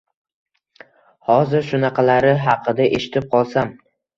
hozir 1.29 1.67
shunaqalari 1.69 2.35
haqida 2.47 2.89
eshitib 2.99 3.31
qolsam 3.37 3.75